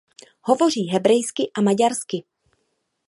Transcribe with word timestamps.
Hovoří 0.41 0.87
hebrejsky 0.87 1.51
a 1.57 1.61
maďarsky. 1.61 2.23